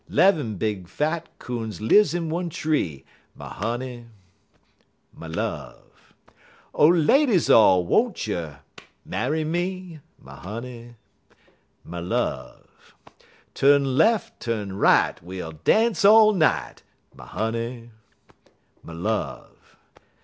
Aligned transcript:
'Lev'm 0.09 0.55
big 0.55 0.87
fat 0.87 1.29
coons 1.37 1.79
lives 1.79 2.15
in 2.15 2.27
one 2.27 2.49
tree, 2.49 3.05
My 3.35 3.49
honey, 3.49 4.07
my 5.13 5.27
love! 5.27 6.15
Oh, 6.73 6.87
ladies 6.87 7.51
all, 7.51 7.85
won't 7.85 8.25
you 8.25 8.55
marry 9.05 9.43
me? 9.43 9.99
My 10.19 10.33
honey, 10.37 10.95
my 11.83 11.99
love! 11.99 12.65
Tu'n 13.53 13.95
lef', 13.95 14.31
tu'n 14.39 14.73
right, 14.73 15.21
we 15.23 15.39
'ull 15.39 15.51
dance 15.63 16.03
all 16.03 16.33
night, 16.33 16.81
My 17.13 17.27
honey, 17.27 17.91
my 18.81 18.93
love! 18.93 19.67